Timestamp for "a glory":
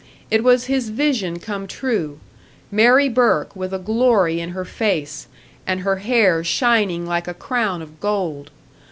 3.71-4.39